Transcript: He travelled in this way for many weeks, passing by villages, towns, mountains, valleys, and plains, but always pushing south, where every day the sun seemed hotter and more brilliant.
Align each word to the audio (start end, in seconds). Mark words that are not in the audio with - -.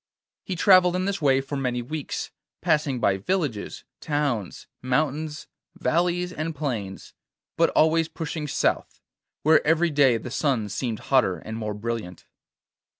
He 0.43 0.55
travelled 0.55 0.95
in 0.95 1.05
this 1.05 1.21
way 1.21 1.41
for 1.41 1.55
many 1.55 1.83
weeks, 1.83 2.31
passing 2.59 2.99
by 2.99 3.17
villages, 3.17 3.83
towns, 3.99 4.65
mountains, 4.81 5.45
valleys, 5.75 6.33
and 6.33 6.55
plains, 6.55 7.13
but 7.55 7.69
always 7.75 8.07
pushing 8.07 8.47
south, 8.47 8.99
where 9.43 9.63
every 9.63 9.91
day 9.91 10.17
the 10.17 10.31
sun 10.31 10.69
seemed 10.69 10.97
hotter 11.13 11.37
and 11.37 11.55
more 11.55 11.75
brilliant. 11.75 12.25